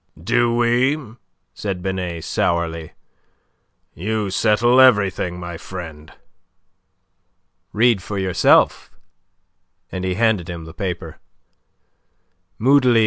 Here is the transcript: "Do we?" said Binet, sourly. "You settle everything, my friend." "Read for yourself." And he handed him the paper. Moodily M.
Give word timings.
"Do 0.19 0.55
we?" 0.55 0.97
said 1.53 1.83
Binet, 1.83 2.23
sourly. 2.23 2.93
"You 3.93 4.31
settle 4.31 4.81
everything, 4.81 5.39
my 5.39 5.57
friend." 5.59 6.11
"Read 7.71 8.01
for 8.01 8.17
yourself." 8.17 8.89
And 9.91 10.03
he 10.03 10.15
handed 10.15 10.49
him 10.49 10.65
the 10.65 10.73
paper. 10.73 11.19
Moodily 12.57 12.99
M. 12.99 12.99